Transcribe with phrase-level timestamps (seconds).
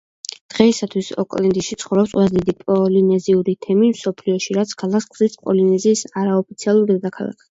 [0.51, 7.47] დღეისათვის ოკლენდში ცხოვრობს ყველაზე დიდი პოლინეზიური თემი მსოფლიოში, რაც ქალაქს ხდის პოლინეზიის არაოფიციალურ დედაქალაქად.